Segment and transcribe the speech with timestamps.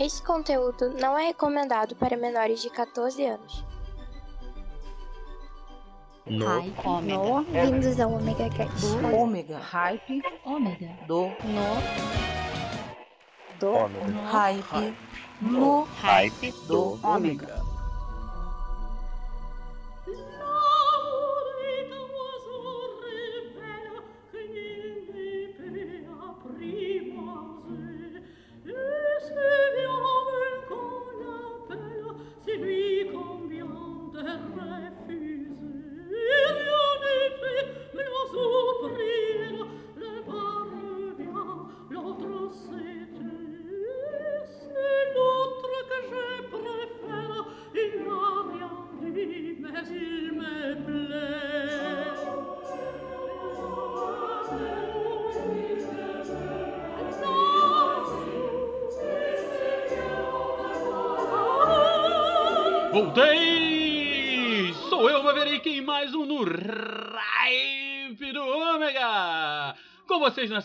[0.00, 3.62] Esse conteúdo não é recomendado para menores de 14 anos.
[6.26, 6.46] No.
[6.46, 6.86] Hype.
[7.02, 7.44] No.
[7.44, 8.80] Bem-vindos ao Omega Cast.
[8.80, 9.14] Do.
[9.14, 9.58] Ômega.
[9.58, 10.22] Hype.
[10.46, 10.88] Ômega.
[11.06, 11.24] Do.
[11.24, 11.76] No.
[13.58, 13.72] Do.
[13.74, 14.22] Ômega.
[14.30, 14.96] Hype.
[15.42, 15.82] No.
[15.82, 16.98] Hype Do.
[17.06, 17.59] Ômega.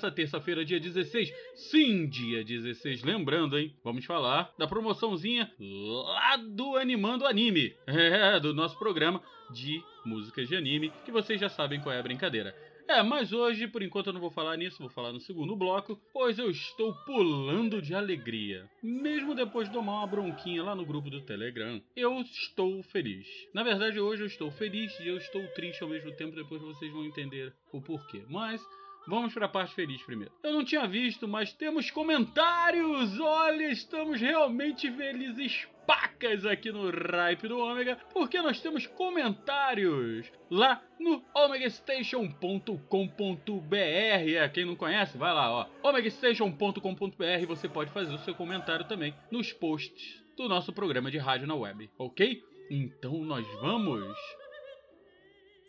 [0.06, 1.34] Nessa terça-feira, dia 16.
[1.56, 3.04] Sim, dia 16.
[3.04, 3.74] Lembrando, hein?
[3.84, 7.74] Vamos falar da promoçãozinha lá do Animando Anime.
[7.88, 12.04] É, do nosso programa de músicas de anime, que vocês já sabem qual é a
[12.04, 12.56] brincadeira.
[12.88, 16.00] É, mas hoje, por enquanto, eu não vou falar nisso, vou falar no segundo bloco,
[16.14, 18.70] pois eu estou pulando de alegria.
[18.84, 23.28] Mesmo depois de tomar uma bronquinha lá no grupo do Telegram, eu estou feliz.
[23.54, 26.92] Na verdade, hoje eu estou feliz e eu estou triste ao mesmo tempo, depois vocês
[26.92, 28.24] vão entender o porquê.
[28.30, 28.62] Mas.
[29.08, 30.34] Vamos para a parte feliz primeiro.
[30.44, 33.20] Eu não tinha visto, mas temos comentários!
[33.20, 40.82] Olha, estamos realmente felizes pacas aqui no Ripe do Ômega, porque nós temos comentários lá
[41.00, 43.76] no omegastation.com.br.
[43.76, 45.68] É, quem não conhece, vai lá, ó.
[45.88, 51.48] omegastation.com.br, você pode fazer o seu comentário também nos posts do nosso programa de rádio
[51.48, 52.44] na web, ok?
[52.70, 54.18] Então nós vamos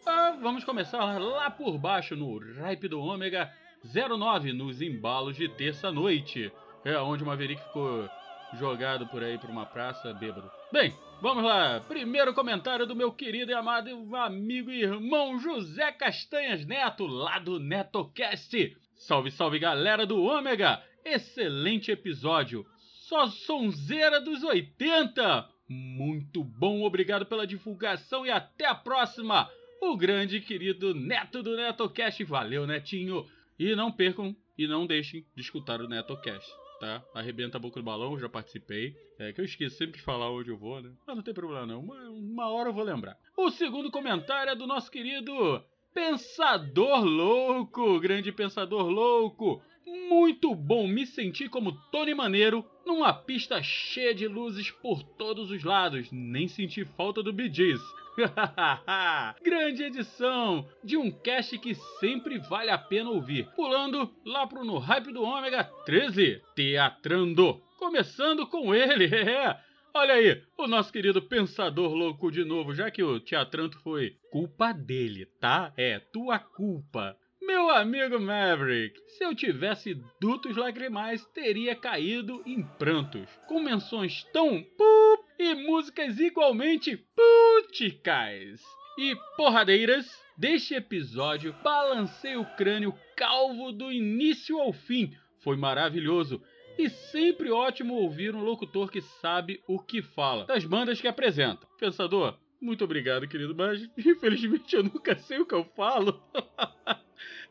[0.06, 3.52] ah, vamos começar lá por baixo no Ripe do Ômega
[3.84, 6.52] 09, nos embalos de terça-noite.
[6.84, 8.08] É onde o Maverick ficou
[8.54, 10.48] jogado por aí por uma praça bêbado.
[10.72, 11.80] Bem, vamos lá.
[11.80, 17.58] Primeiro comentário do meu querido e amado amigo e irmão José Castanhas Neto, lá do
[17.58, 18.76] NetoCast.
[18.94, 20.80] Salve, salve galera do Ômega!
[21.04, 22.64] Excelente episódio.
[23.08, 25.48] Só sonzeira dos 80!
[25.68, 29.50] Muito bom, obrigado pela divulgação e até a próxima!
[29.80, 32.22] O grande querido Neto do NetoCast.
[32.24, 33.26] Valeu, Netinho!
[33.58, 36.50] E não percam e não deixem de escutar o NetoCast,
[36.80, 37.02] tá?
[37.14, 38.94] Arrebenta a boca do balão, já participei.
[39.18, 40.92] É que eu esqueço sempre de falar onde eu vou, né?
[41.06, 43.16] Mas não tem problema não, uma, uma hora eu vou lembrar.
[43.36, 45.62] O segundo comentário é do nosso querido
[45.94, 49.62] Pensador Louco, grande Pensador Louco.
[49.86, 55.64] Muito bom me sentir como Tony Maneiro numa pista cheia de luzes por todos os
[55.64, 56.10] lados.
[56.12, 57.80] Nem senti falta do Gees.
[59.42, 63.48] Grande edição de um cast que sempre vale a pena ouvir.
[63.54, 67.60] Pulando lá pro No Hype do Ômega 13, Teatrando.
[67.78, 69.58] Começando com ele, é.
[69.94, 74.72] Olha aí, o nosso querido Pensador Louco de novo, já que o Teatranto foi culpa
[74.72, 75.72] dele, tá?
[75.76, 77.16] É, tua culpa.
[77.46, 84.60] Meu amigo Maverick, se eu tivesse dutos lacrimais, teria caído em prantos, com menções tão
[84.60, 88.60] pup e músicas igualmente puticais
[88.98, 90.04] e porradeiras.
[90.36, 95.16] Deste episódio, balancei o crânio calvo do início ao fim.
[95.38, 96.42] Foi maravilhoso
[96.76, 101.64] e sempre ótimo ouvir um locutor que sabe o que fala, das bandas que apresenta.
[101.78, 106.20] Pensador, muito obrigado, querido, mas infelizmente eu nunca sei o que eu falo.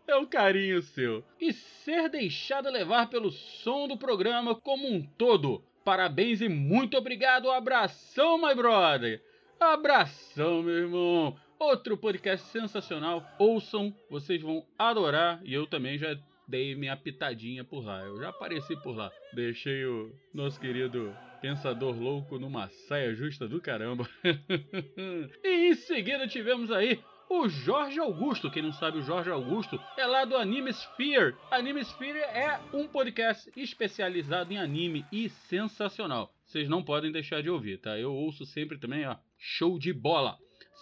[0.07, 1.23] É um carinho seu.
[1.39, 5.63] E ser deixado levar pelo som do programa como um todo.
[5.83, 7.49] Parabéns e muito obrigado.
[7.49, 9.21] Abração, my brother.
[9.59, 11.35] Abração, meu irmão.
[11.57, 13.25] Outro podcast sensacional.
[13.39, 15.39] Ouçam, vocês vão adorar.
[15.43, 16.15] E eu também já
[16.47, 18.01] dei minha pitadinha por lá.
[18.01, 19.11] Eu já apareci por lá.
[19.33, 24.07] Deixei o nosso querido Pensador Louco numa saia justa do caramba.
[25.43, 26.99] e em seguida tivemos aí
[27.29, 28.49] o Jorge Augusto.
[28.51, 31.35] Quem não sabe, o Jorge Augusto é lá do Anime Sphere.
[31.51, 36.33] Anime Sphere é um podcast especializado em anime e sensacional.
[36.45, 37.97] Vocês não podem deixar de ouvir, tá?
[37.97, 39.15] Eu ouço sempre também, ó.
[39.37, 40.37] Show de bola!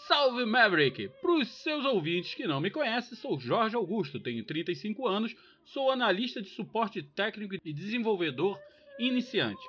[0.08, 1.10] Salve Maverick!
[1.22, 5.92] Para os seus ouvintes que não me conhecem, sou Jorge Augusto, tenho 35 anos, sou
[5.92, 8.60] analista de suporte técnico e desenvolvedor
[9.00, 9.62] iniciante.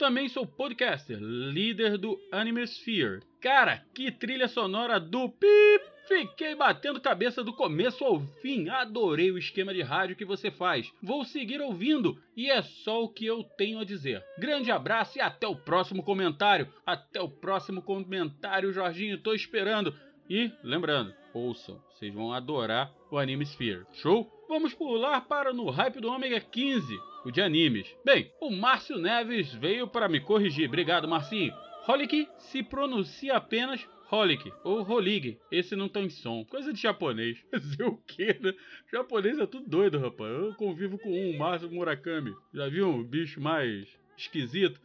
[0.00, 3.20] Também sou podcaster, líder do Anime Sphere.
[3.38, 8.70] Cara, que trilha sonora do Pip Fiquei batendo cabeça do começo ao fim.
[8.70, 10.90] Adorei o esquema de rádio que você faz.
[11.02, 14.24] Vou seguir ouvindo e é só o que eu tenho a dizer.
[14.38, 16.66] Grande abraço e até o próximo comentário.
[16.84, 19.18] Até o próximo comentário, Jorginho.
[19.18, 19.94] Tô esperando.
[20.28, 23.84] E lembrando, ouçam, vocês vão adorar o Anime Sphere.
[23.92, 24.28] Show?
[24.48, 27.86] Vamos pular para no Hype do Ômega 15, o de animes.
[28.04, 30.68] Bem, o Márcio Neves veio para me corrigir.
[30.68, 31.52] Obrigado, Marcinho.
[31.86, 35.38] Holic se pronuncia apenas Holic ou Holig.
[35.50, 36.44] Esse não tem som.
[36.44, 37.38] Coisa de japonês.
[37.50, 38.52] Fazer o quê, né?
[38.92, 40.30] Japonês é tudo doido, rapaz.
[40.30, 42.34] Eu convivo com um, Márcio Murakami.
[42.52, 44.80] Já viu um bicho mais esquisito?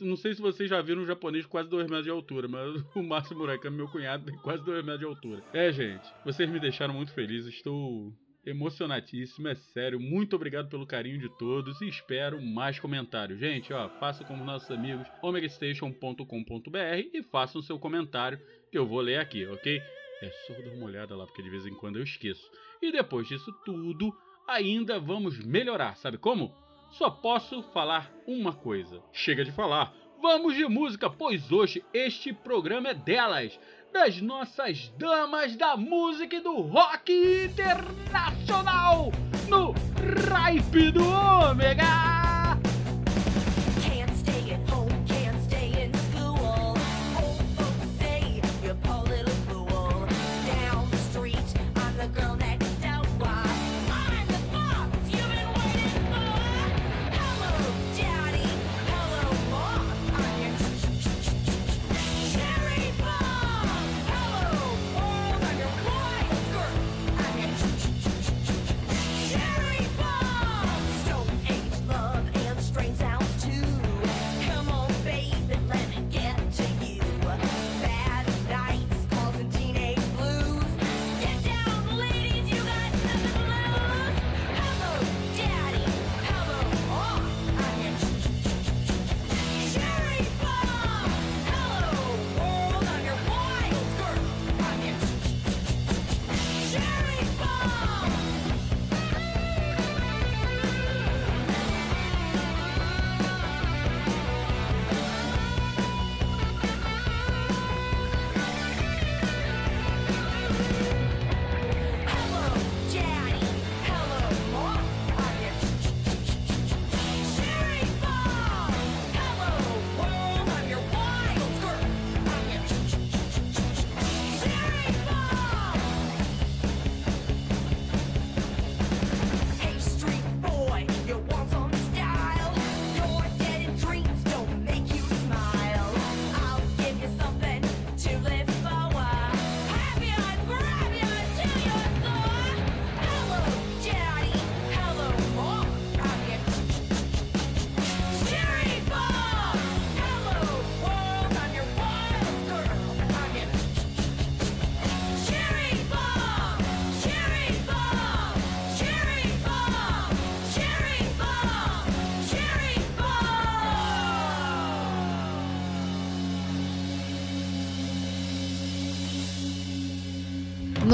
[0.00, 3.02] Não sei se vocês já viram um japonês quase 2 metros de altura, mas o
[3.02, 5.42] Márcio Murakami, meu cunhado, tem quase 2 metros de altura.
[5.52, 7.46] É, gente, vocês me deixaram muito feliz.
[7.46, 8.12] Estou
[8.48, 10.00] emocionatíssimo, é sério.
[10.00, 13.38] Muito obrigado pelo carinho de todos e espero mais comentários.
[13.38, 18.40] Gente, ó, faça como nossos amigos omegastation.com.br e façam seu comentário
[18.70, 19.80] que eu vou ler aqui, ok?
[20.22, 22.50] É só dar uma olhada lá, porque de vez em quando eu esqueço.
[22.82, 24.12] E depois disso tudo,
[24.46, 26.52] ainda vamos melhorar, sabe como?
[26.90, 29.02] Só posso falar uma coisa.
[29.12, 29.94] Chega de falar.
[30.20, 33.58] Vamos de música, pois hoje este programa é delas,
[33.92, 37.12] das nossas damas da música e do rock
[37.44, 39.12] internacional,
[39.48, 42.17] no Ripe do Ômega!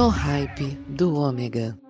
[0.04, 1.83] No hype do Ômega.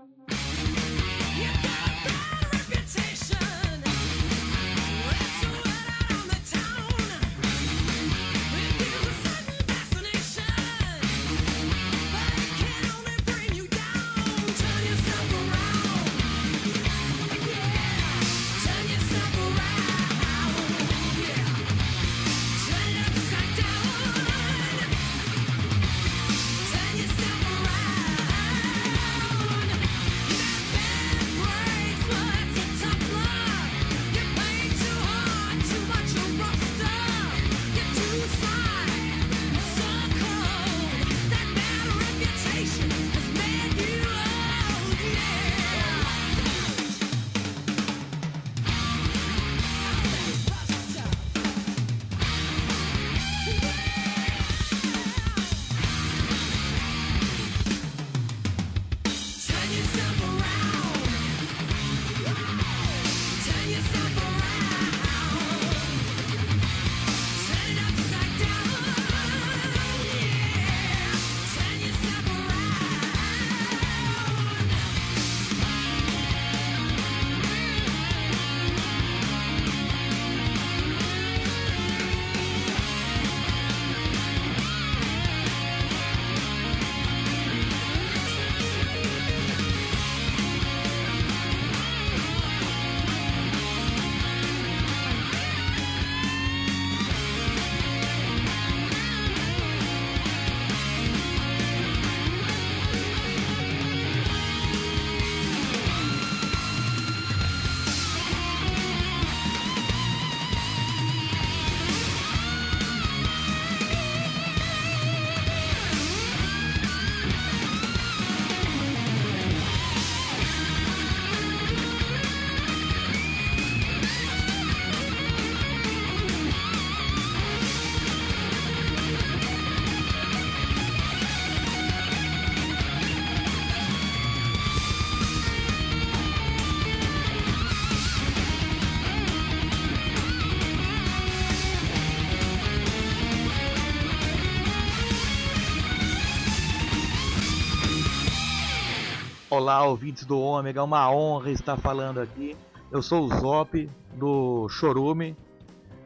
[149.51, 152.57] Olá, ouvintes do Ômega, uma honra estar falando aqui.
[152.91, 155.37] Eu sou o Zop do Chorume,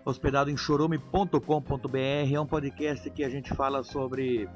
[0.04, 2.34] hospedado em chorume.com.br.
[2.34, 4.48] É um podcast que a gente fala sobre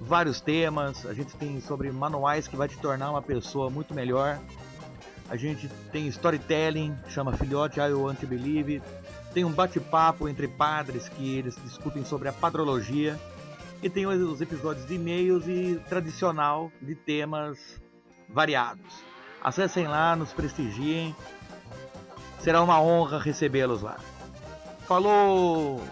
[0.00, 1.06] vários temas.
[1.06, 4.40] A gente tem sobre manuais que vai te tornar uma pessoa muito melhor.
[5.30, 8.82] A gente tem storytelling, chama Filhote I Want to Believe.
[9.32, 13.18] Tem um bate-papo entre padres que eles discutem sobre a padrologia.
[13.80, 17.80] E tem os episódios de e-mails e tradicional de temas
[18.28, 19.02] variados.
[19.42, 21.14] Acessem lá, nos prestigiem.
[22.40, 23.96] Será uma honra recebê-los lá.
[24.86, 25.82] Falou!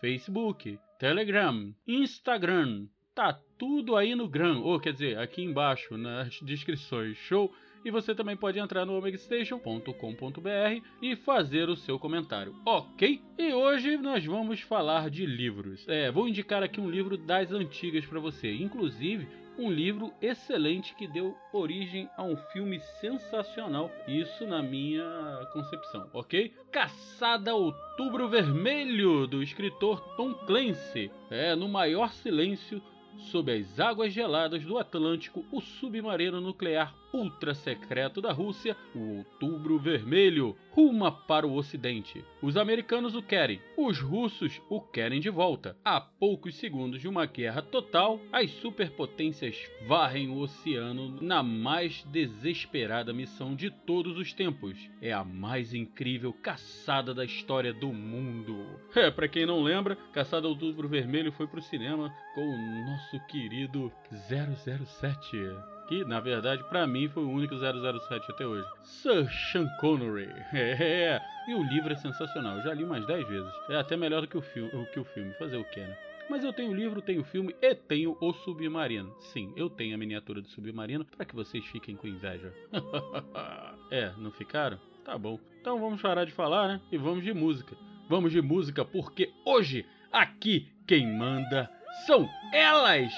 [0.00, 2.84] Facebook, Telegram, Instagram.
[3.14, 7.16] Tá tudo aí no Gram, ou quer dizer, aqui embaixo nas descrições.
[7.16, 7.50] Show?
[7.82, 13.18] E você também pode entrar no omegastation.com.br e fazer o seu comentário, ok?
[13.38, 15.88] E hoje nós vamos falar de livros.
[15.88, 19.26] É, vou indicar aqui um livro das antigas para você, inclusive
[19.60, 25.04] um livro excelente que deu origem a um filme sensacional, isso na minha
[25.52, 26.54] concepção, ok?
[26.72, 31.10] Caçada Outubro Vermelho, do escritor Tom Clancy.
[31.30, 32.82] É, no maior silêncio,
[33.18, 39.78] sob as águas geladas do Atlântico, o submarino nuclear ultra secreto da Rússia, o Outubro
[39.78, 42.24] Vermelho, ruma para o Ocidente.
[42.42, 45.76] Os americanos o querem, os russos o querem de volta.
[45.84, 53.12] A poucos segundos de uma guerra total, as superpotências varrem o oceano na mais desesperada
[53.12, 54.76] missão de todos os tempos.
[55.00, 58.80] É a mais incrível caçada da história do mundo.
[58.94, 63.20] É, para quem não lembra, Caçada ao Outubro Vermelho foi pro cinema com o nosso
[63.26, 63.92] querido
[64.28, 68.64] 007 que na verdade para mim foi o único 007 até hoje.
[68.84, 70.30] Sir Sean Connery.
[70.54, 72.58] É, e o livro é sensacional.
[72.58, 73.52] Eu já li umas 10 vezes.
[73.68, 75.32] É até melhor do que o filme, o que o filme.
[75.34, 75.98] Fazer o que, né?
[76.28, 79.12] Mas eu tenho o livro, tenho o filme e tenho o Submarino.
[79.18, 82.54] Sim, eu tenho a miniatura do Submarino para que vocês fiquem com inveja.
[83.90, 84.78] é, não ficaram?
[85.04, 85.40] Tá bom.
[85.60, 86.80] Então vamos parar de falar, né?
[86.92, 87.74] E vamos de música.
[88.08, 91.68] Vamos de música porque hoje aqui quem manda
[92.06, 93.12] são elas.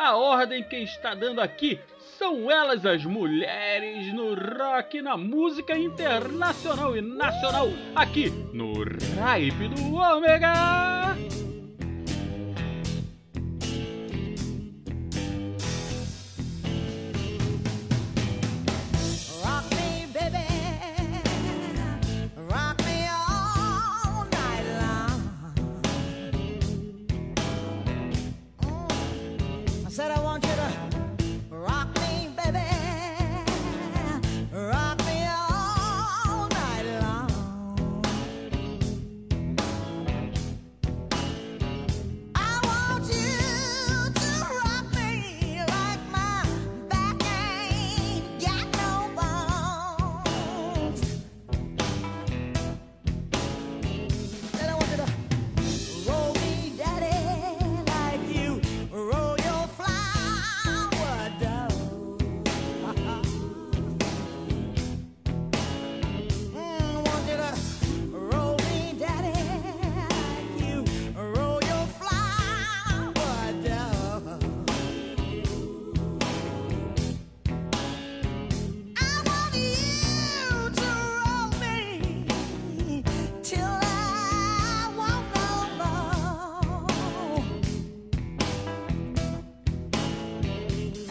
[0.00, 1.80] A ordem que está dando aqui
[2.16, 9.96] são elas as mulheres no rock, na música internacional e nacional, aqui no Ripe do
[9.96, 11.07] Ômega.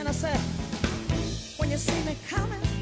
[0.08, 0.40] I said,
[1.60, 2.77] when you see me coming,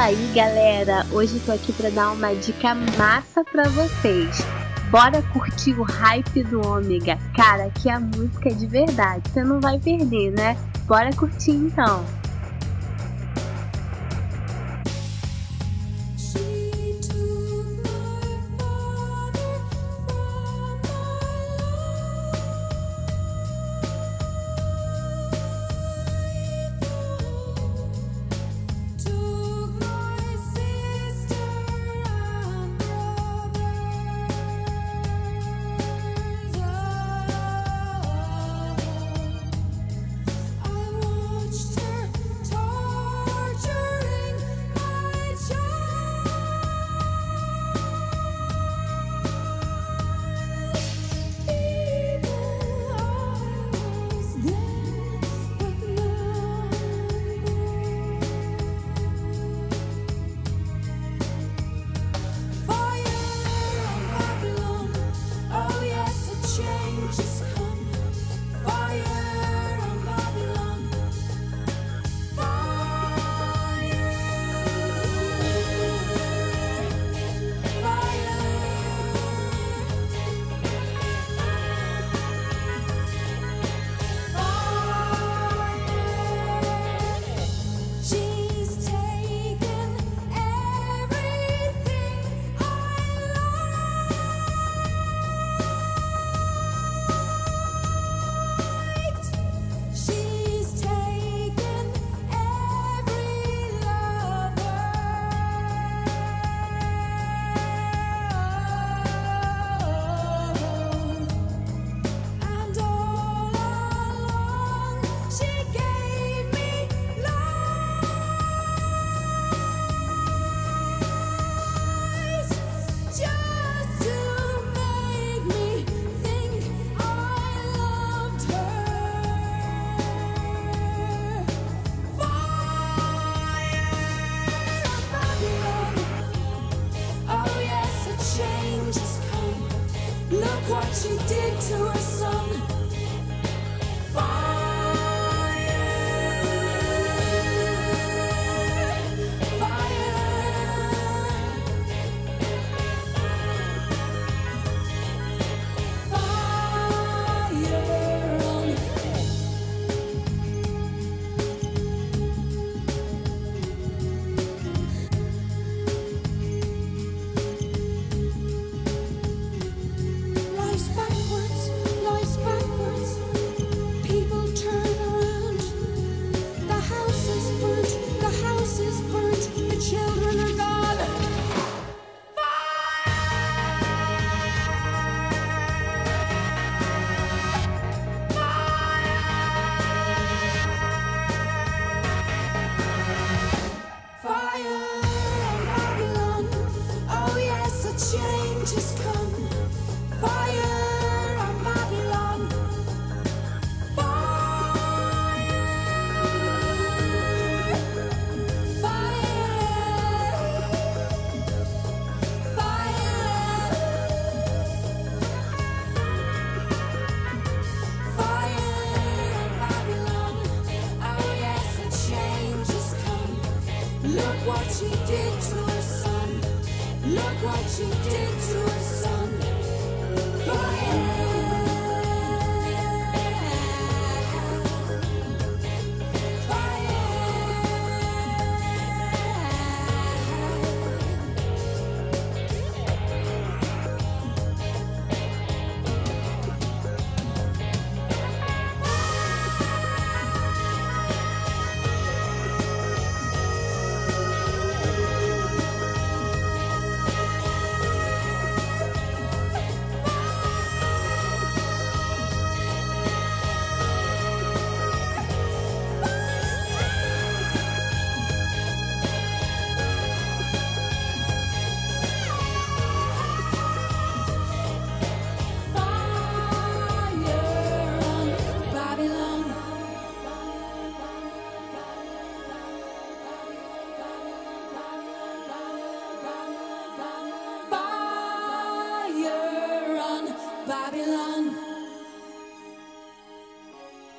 [0.00, 1.06] Fala aí, galera!
[1.12, 4.38] Hoje eu tô aqui para dar uma dica massa para vocês.
[4.90, 7.18] Bora curtir o hype do Ômega.
[7.36, 10.56] Cara, que a música é de verdade, você não vai perder, né?
[10.86, 12.02] Bora curtir então.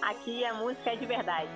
[0.02, 1.50] Aqui a música é de verdade.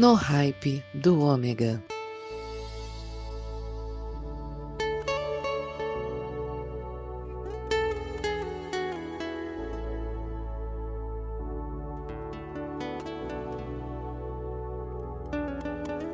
[0.00, 1.84] No hype do ômega.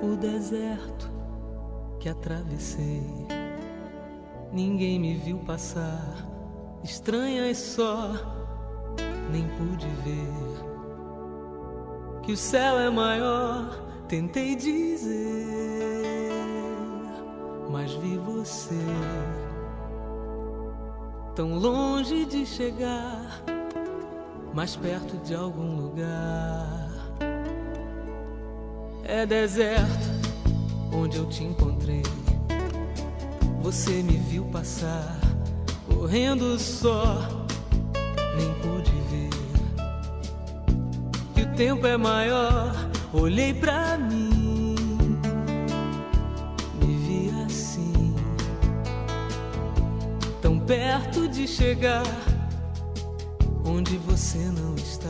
[0.03, 1.09] o deserto
[2.01, 3.07] que atravessei.
[4.53, 6.27] Ninguém me viu passar,
[6.83, 8.11] estranhas só,
[9.31, 10.76] nem pude ver
[12.27, 13.71] que o céu é maior.
[14.09, 15.47] Tentei dizer,
[17.71, 18.75] mas vi você
[21.35, 23.43] tão longe de chegar,
[24.53, 26.91] mais perto de algum lugar.
[29.05, 30.09] É deserto
[30.93, 32.03] onde eu te encontrei.
[33.61, 35.19] Você me viu passar,
[35.89, 37.19] correndo só,
[38.37, 39.06] nem pude
[41.57, 42.71] tempo é maior,
[43.14, 44.77] olhei pra mim,
[46.79, 48.14] me vi assim,
[50.42, 52.05] tão perto de chegar,
[53.64, 55.09] onde você não está.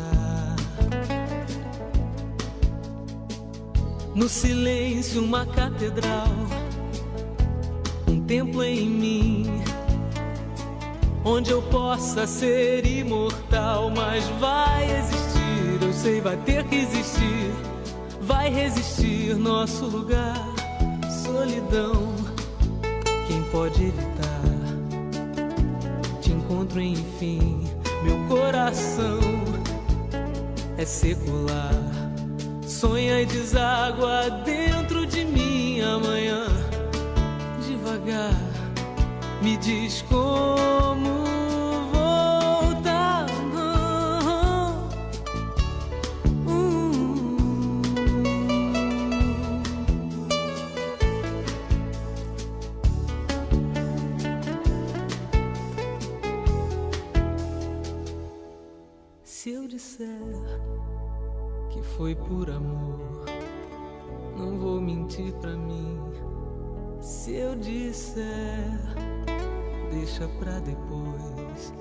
[4.15, 6.29] No silêncio, uma catedral,
[8.07, 9.63] um templo em mim,
[11.25, 13.91] onde eu possa ser imortal.
[13.91, 15.46] Mas vai existir,
[15.85, 17.53] eu sei, vai ter que existir,
[18.21, 20.37] vai resistir nosso lugar.
[21.25, 22.15] Solidão,
[23.27, 24.43] quem pode evitar?
[26.21, 27.65] Te encontro, enfim,
[28.03, 29.19] meu coração
[30.79, 31.97] é secular
[32.77, 36.47] sonha e deságua dentro de mim amanhã.
[37.67, 38.35] Devagar,
[39.41, 41.26] me diz como
[70.17, 71.75] deixa pra depois.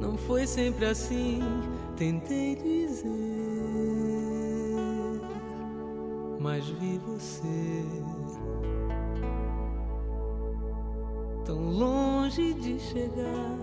[0.00, 1.40] Não foi sempre assim,
[1.96, 3.10] tentei dizer,
[6.38, 7.82] mas vi você
[11.44, 13.58] tão longe de chegar,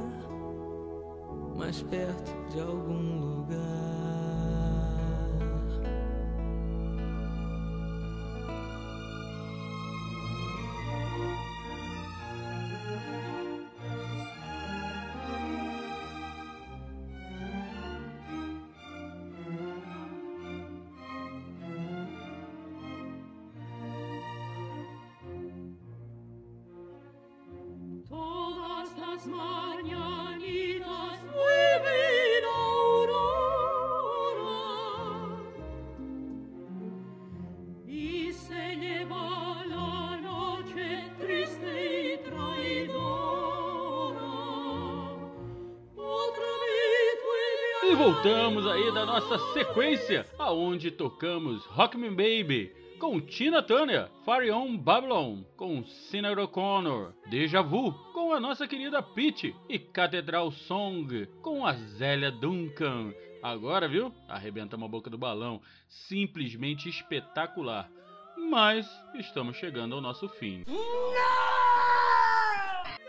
[1.55, 4.12] mais perto de algum lugar.
[48.23, 55.43] Voltamos aí da nossa sequência, aonde tocamos Rockman Baby com Tina Turner, Fire on Babylon
[55.57, 61.73] com Sinead O'Connor, Deja Vu com a nossa querida Peach e Catedral Song com a
[61.73, 63.13] Zélia Duncan.
[63.41, 64.13] Agora, viu?
[64.29, 65.61] Arrebentamos a boca do balão.
[65.89, 67.89] Simplesmente espetacular.
[68.37, 70.63] Mas estamos chegando ao nosso fim.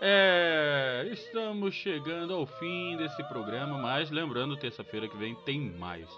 [0.01, 6.09] É, estamos chegando ao fim desse programa, mas lembrando, terça-feira que vem tem mais,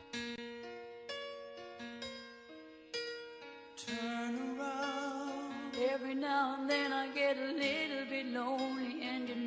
[8.35, 8.98] Lonely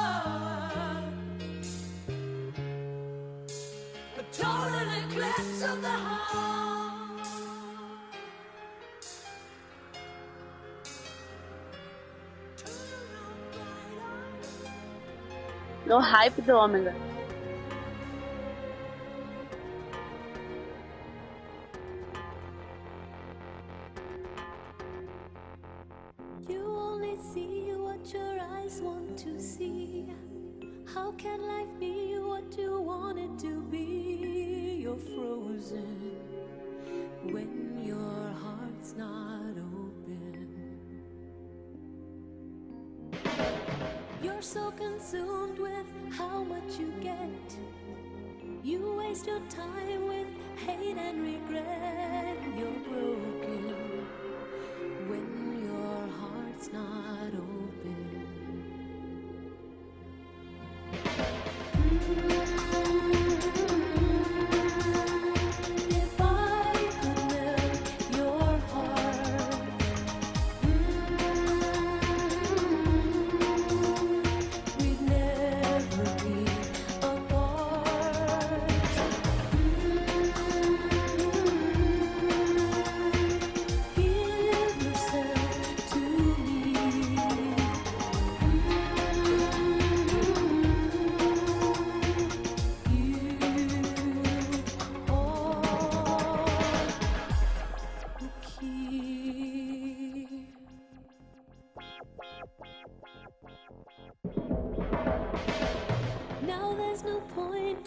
[4.18, 6.28] A total eclipse of the heart.
[15.88, 17.07] No hype do Ômega.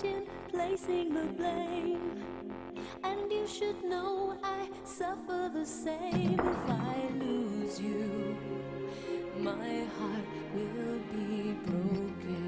[0.04, 2.24] In placing the blame.
[3.04, 8.36] And you should know I suffer the same if I lose you.
[9.38, 12.39] My heart will be broken.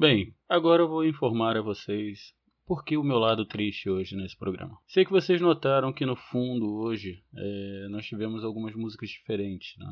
[0.00, 2.32] Bem, agora eu vou informar a vocês
[2.66, 4.78] por que o meu lado triste hoje nesse programa.
[4.88, 9.86] Sei que vocês notaram que no fundo hoje é, nós tivemos algumas músicas diferentes, né?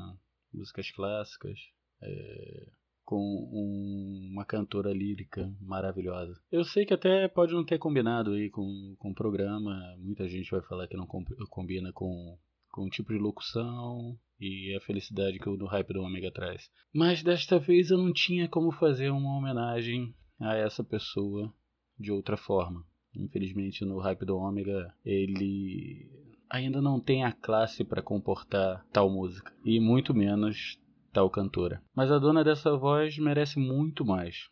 [0.51, 1.59] músicas clássicas,
[2.03, 2.69] é,
[3.05, 3.19] com
[3.53, 6.41] um- uma cantora lírica maravilhosa.
[6.51, 10.51] Eu sei que até pode não ter combinado aí com, com o programa, muita gente
[10.51, 12.39] vai falar que não com- combina com,
[12.71, 16.71] com o tipo de locução e a felicidade que o do Hype do Ômega traz.
[16.93, 21.53] Mas desta vez eu não tinha como fazer uma homenagem a essa pessoa
[21.99, 22.85] de outra forma.
[23.15, 26.09] Infelizmente no Hype do Ômega ele
[26.49, 30.79] ainda não tem a classe para comportar tal música e muito menos
[31.13, 31.83] tal cantora.
[31.95, 34.49] Mas a dona dessa voz merece muito mais.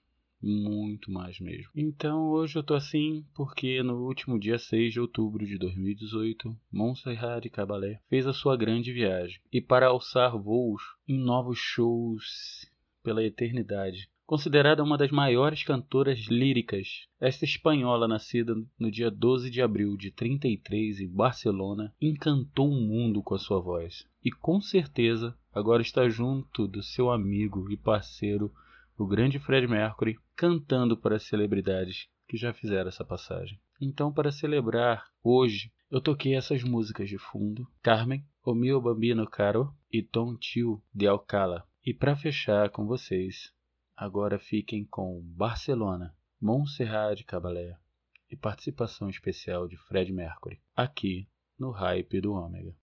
[0.49, 1.73] Muito mais mesmo.
[1.75, 7.45] Então hoje eu tô assim porque no último dia 6 de outubro de 2018, Montserrat
[7.51, 12.71] Caballé fez a sua grande viagem e para alçar voos em novos shows
[13.03, 14.09] pela eternidade.
[14.25, 20.13] Considerada uma das maiores cantoras líricas, esta espanhola nascida no dia 12 de abril de
[20.13, 26.09] 33 em Barcelona encantou o mundo com a sua voz e com certeza agora está
[26.09, 28.53] junto do seu amigo e parceiro,
[28.99, 33.61] o grande Fred Mercury, cantando para as celebridades que já fizeram essa passagem.
[33.81, 39.73] Então, para celebrar hoje, eu toquei essas músicas de fundo: Carmen, O Mio Bambino Caro
[39.93, 41.65] e Tom Tio de Alcala.
[41.85, 43.53] E para fechar com vocês,
[43.97, 47.77] agora fiquem com Barcelona, Montserrat Caballé
[48.31, 51.29] e participação especial de Fred Mercury, aqui
[51.59, 52.75] no Hype do Ômega.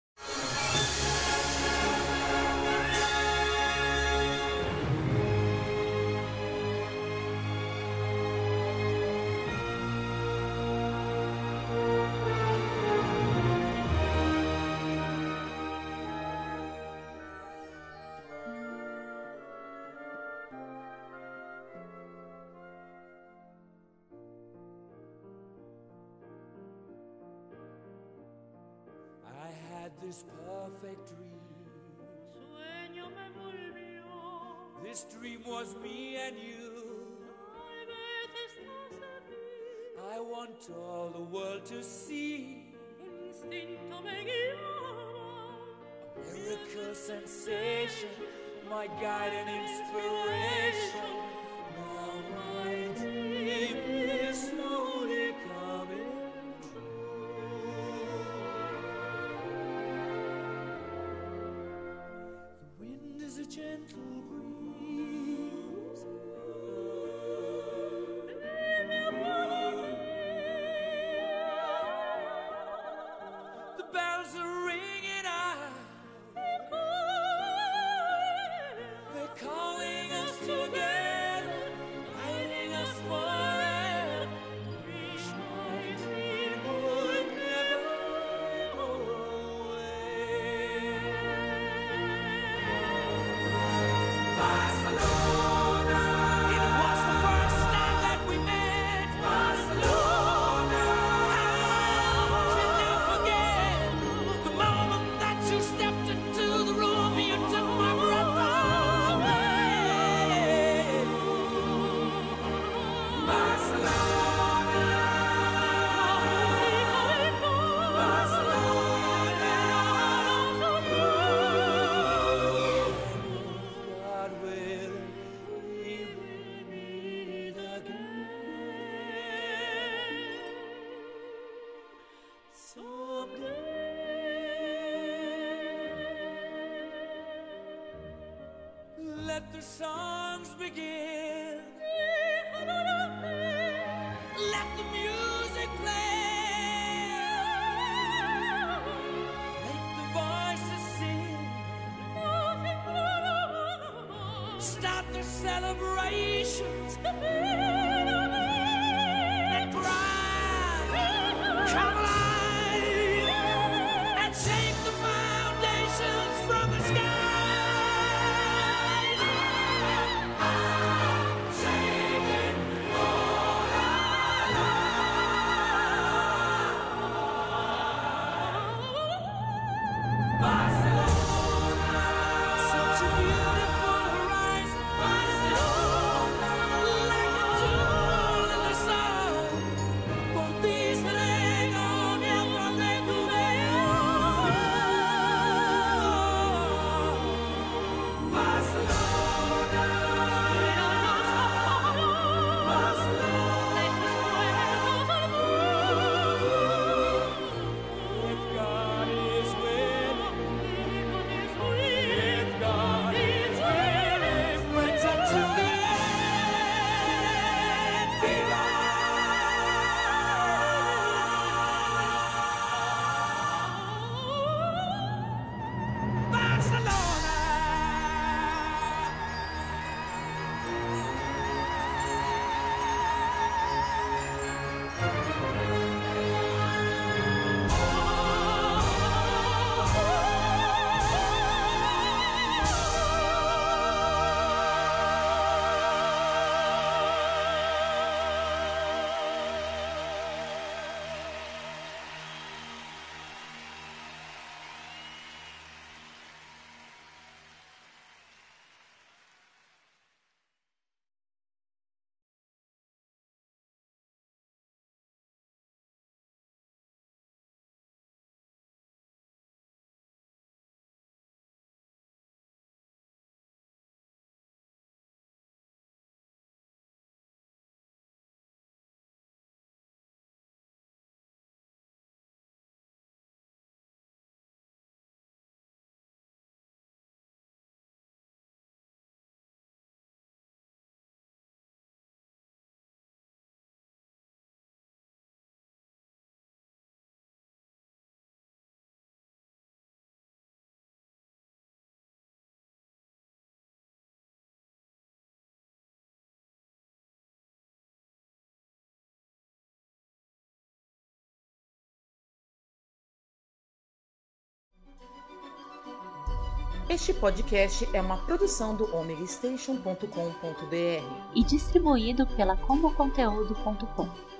[316.89, 324.32] Este podcast é uma produção do omegastation.com.br e distribuído pela comboconteúdo.com.